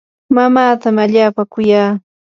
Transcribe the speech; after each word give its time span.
mamaatami 0.35 0.99
allaapa 1.05 1.43
kuya. 1.53 1.83